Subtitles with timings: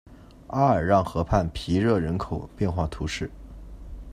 [0.47, 3.29] 阿尔让河畔皮热人口变化图示